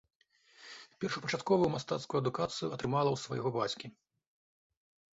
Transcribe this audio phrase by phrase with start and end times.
[1.03, 3.97] Першапачатковую мастацкую адукацыю атрымала ў свайго бацькі.